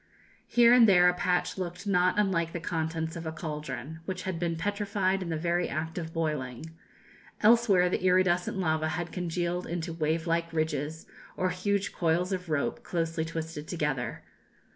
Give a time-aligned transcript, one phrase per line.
[0.47, 4.39] Here and there a patch looked not unlike the contents of a caldron, which had
[4.39, 6.75] been petrified in the very act of boiling;
[7.41, 11.05] elsewhere the iridescent lava had congealed into wave like ridges,
[11.37, 14.23] or huge coils of rope, closely twisted together.